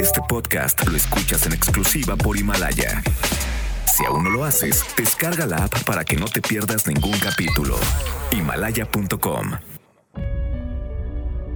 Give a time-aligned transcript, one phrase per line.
[0.00, 3.02] Este podcast lo escuchas en exclusiva por Himalaya.
[3.86, 7.76] Si aún no lo haces, descarga la app para que no te pierdas ningún capítulo.
[8.32, 9.52] Himalaya.com.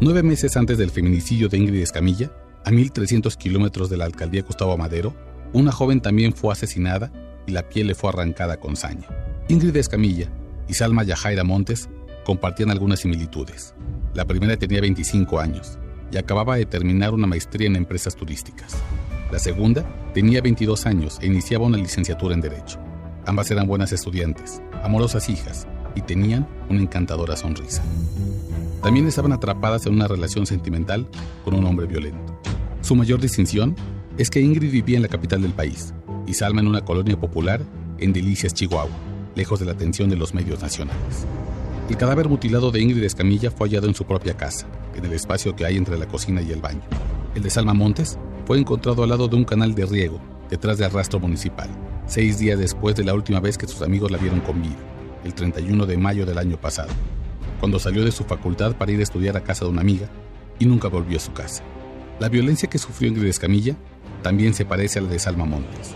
[0.00, 2.30] Nueve meses antes del feminicidio de Ingrid Escamilla,
[2.64, 5.12] a 1.300 kilómetros de la alcaldía Gustavo Madero,
[5.52, 7.10] una joven también fue asesinada
[7.46, 9.08] y la piel le fue arrancada con saña.
[9.48, 10.28] Ingrid Escamilla
[10.68, 11.88] y Salma Yajaira Montes
[12.24, 13.74] compartían algunas similitudes.
[14.14, 15.78] La primera tenía 25 años
[16.10, 18.76] y acababa de terminar una maestría en empresas turísticas.
[19.30, 19.84] La segunda
[20.14, 22.78] tenía 22 años e iniciaba una licenciatura en Derecho.
[23.26, 27.82] Ambas eran buenas estudiantes, amorosas hijas y tenían una encantadora sonrisa.
[28.82, 31.08] También estaban atrapadas en una relación sentimental
[31.44, 32.40] con un hombre violento.
[32.82, 33.74] Su mayor distinción
[34.16, 35.92] es que Ingrid vivía en la capital del país
[36.26, 37.60] y Salma en una colonia popular
[37.98, 38.96] en Delicias, Chihuahua,
[39.34, 41.26] lejos de la atención de los medios nacionales.
[41.88, 45.54] El cadáver mutilado de Ingrid Escamilla fue hallado en su propia casa, en el espacio
[45.54, 46.82] que hay entre la cocina y el baño.
[47.36, 50.90] El de Salma Montes fue encontrado al lado de un canal de riego, detrás del
[50.90, 51.70] rastro municipal,
[52.06, 54.76] seis días después de la última vez que sus amigos la vieron con vida,
[55.24, 56.90] el 31 de mayo del año pasado,
[57.60, 60.08] cuando salió de su facultad para ir a estudiar a casa de una amiga
[60.58, 61.62] y nunca volvió a su casa.
[62.18, 63.76] La violencia que sufrió Ingrid Escamilla
[64.22, 65.94] también se parece a la de Salma Montes.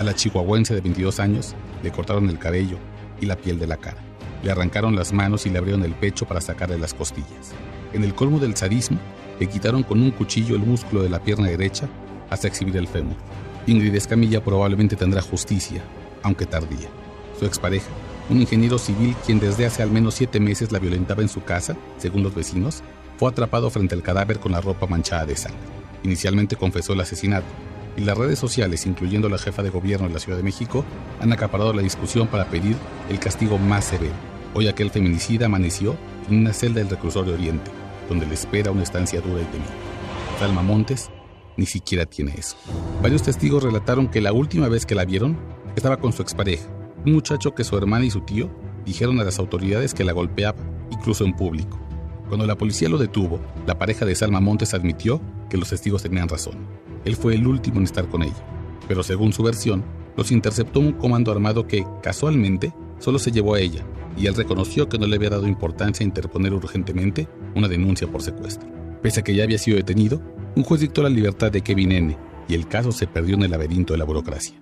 [0.00, 2.78] A la chihuahuense de 22 años le cortaron el cabello
[3.20, 4.07] y la piel de la cara.
[4.42, 7.52] Le arrancaron las manos y le abrieron el pecho para sacarle las costillas.
[7.92, 8.98] En el colmo del sadismo,
[9.38, 11.88] le quitaron con un cuchillo el músculo de la pierna derecha
[12.30, 13.16] hasta exhibir el fémur.
[13.66, 15.82] Ingrid Escamilla probablemente tendrá justicia,
[16.22, 16.88] aunque tardía.
[17.38, 17.88] Su expareja,
[18.30, 21.76] un ingeniero civil quien desde hace al menos siete meses la violentaba en su casa,
[21.98, 22.82] según los vecinos,
[23.16, 25.58] fue atrapado frente al cadáver con la ropa manchada de sangre.
[26.02, 27.46] Inicialmente confesó el asesinato,
[27.98, 30.84] y las redes sociales, incluyendo la jefa de gobierno de la Ciudad de México,
[31.20, 32.76] han acaparado la discusión para pedir
[33.10, 34.14] el castigo más severo.
[34.54, 35.96] Hoy aquel feminicida amaneció
[36.30, 37.72] en una celda del reclusorio Oriente,
[38.08, 39.74] donde le espera una estancia dura y temida.
[40.38, 41.10] Salma Montes
[41.56, 42.56] ni siquiera tiene eso.
[43.02, 45.36] Varios testigos relataron que la última vez que la vieron
[45.74, 46.68] estaba con su expareja,
[47.04, 48.48] un muchacho que su hermana y su tío
[48.86, 50.56] dijeron a las autoridades que la golpeaba,
[50.92, 51.80] incluso en público.
[52.28, 55.20] Cuando la policía lo detuvo, la pareja de Salma Montes admitió
[55.50, 56.87] que los testigos tenían razón.
[57.08, 58.44] Él fue el último en estar con ella,
[58.86, 59.82] pero según su versión,
[60.14, 63.82] los interceptó un comando armado que, casualmente, solo se llevó a ella,
[64.14, 68.20] y él reconoció que no le había dado importancia a interponer urgentemente una denuncia por
[68.20, 68.68] secuestro.
[69.00, 70.20] Pese a que ya había sido detenido,
[70.54, 72.18] un juez dictó la libertad de Kevin N.
[72.46, 74.60] y el caso se perdió en el laberinto de la burocracia.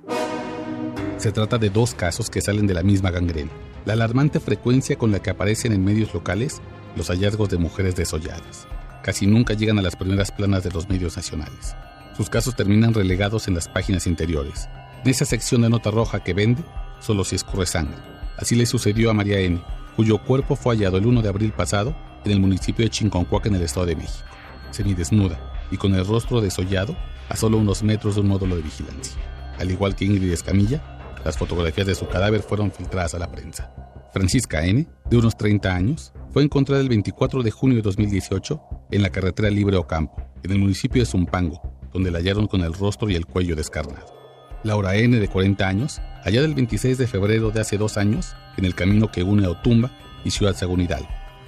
[1.17, 3.51] Se trata de dos casos que salen de la misma gangrena.
[3.87, 6.61] La alarmante frecuencia con la que aparecen en medios locales
[6.95, 8.69] los hallazgos de mujeres desolladas.
[9.03, 11.75] Casi nunca llegan a las primeras planas de los medios nacionales.
[12.17, 14.69] Sus casos terminan relegados en las páginas interiores.
[15.05, 16.63] En esa sección de nota roja que vende,
[17.01, 17.97] solo si escurre sangre.
[18.39, 19.61] Así le sucedió a María N.,
[19.97, 21.95] cuyo cuerpo fue hallado el 1 de abril pasado
[22.25, 24.29] en el municipio de Chinconcuac en el Estado de México,
[24.71, 25.39] semidesnuda
[25.71, 26.97] y con el rostro desollado
[27.29, 29.17] a solo unos metros de un módulo de vigilancia.
[29.59, 30.83] Al igual que Ingrid Escamilla,
[31.25, 33.73] las fotografías de su cadáver fueron filtradas a la prensa.
[34.13, 38.61] Francisca N., de unos 30 años, fue encontrada el 24 de junio de 2018
[38.91, 41.61] en la carretera Libre Ocampo, en el municipio de Zumpango,
[41.97, 44.05] donde la hallaron con el rostro y el cuello descarnado.
[44.65, 48.67] Laura N., de 40 años, hallada el 26 de febrero de hace dos años, en
[48.67, 49.91] el camino que une Otumba
[50.23, 50.87] y Ciudad Sagún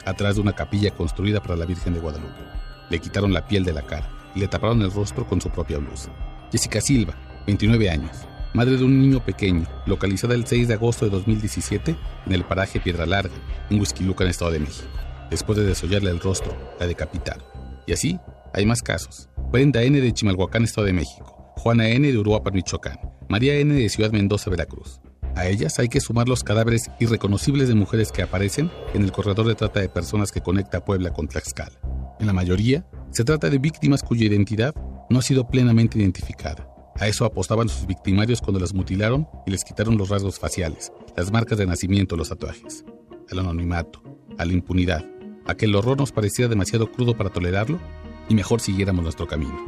[0.07, 2.41] atrás de una capilla construida para la Virgen de Guadalupe.
[2.89, 5.77] Le quitaron la piel de la cara y le taparon el rostro con su propia
[5.77, 6.11] blusa.
[6.51, 7.15] Jessica Silva,
[7.47, 8.17] 29 años,
[8.55, 11.95] madre de un niño pequeño, localizada el 6 de agosto de 2017
[12.25, 13.35] en el paraje Piedra Larga,
[13.69, 14.89] en Huizquiluca, en Estado de México.
[15.29, 17.45] Después de desollarle el rostro, la decapitaron.
[17.87, 18.19] Y así,
[18.55, 19.29] hay más casos.
[19.51, 19.99] Brenda N.
[19.99, 21.55] de Chimalhuacán, Estado de México.
[21.57, 22.13] Juana N.
[22.13, 22.99] de Uruapan, Michoacán.
[23.31, 23.73] María N.
[23.73, 25.01] de Ciudad Mendoza, Veracruz.
[25.37, 29.47] A ellas hay que sumar los cadáveres irreconocibles de mujeres que aparecen en el corredor
[29.47, 31.81] de trata de personas que conecta Puebla con Tlaxcala.
[32.21, 34.75] En la mayoría, se trata de víctimas cuya identidad
[35.09, 36.69] no ha sido plenamente identificada.
[36.97, 41.33] A eso apostaban sus victimarios cuando las mutilaron y les quitaron los rasgos faciales, las
[41.33, 42.85] marcas de nacimiento, los tatuajes.
[43.31, 44.03] Al anonimato,
[44.37, 45.07] a la impunidad,
[45.47, 47.81] a que el horror nos pareciera demasiado crudo para tolerarlo
[48.29, 49.67] y mejor siguiéramos nuestro camino.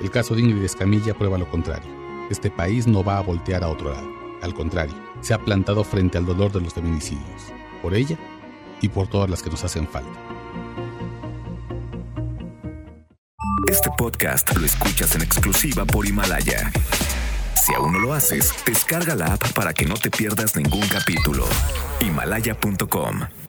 [0.00, 1.88] El caso de Ingrid Escamilla prueba lo contrario.
[2.30, 4.08] Este país no va a voltear a otro lado.
[4.42, 7.52] Al contrario, se ha plantado frente al dolor de los feminicidios.
[7.80, 8.18] Por ella
[8.80, 10.10] y por todas las que nos hacen falta.
[13.68, 16.70] Este podcast lo escuchas en exclusiva por Himalaya.
[17.54, 21.46] Si aún no lo haces, descarga la app para que no te pierdas ningún capítulo.
[22.00, 23.41] Himalaya.com